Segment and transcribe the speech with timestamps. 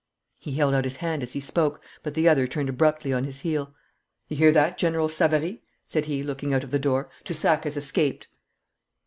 [0.39, 3.41] He held out his hand as he spoke, but the other turned abruptly on his
[3.41, 3.75] heel.
[4.29, 7.11] 'You hear that, General Savary?' said he, looking out of the door.
[7.23, 8.27] 'Toussac has escaped.'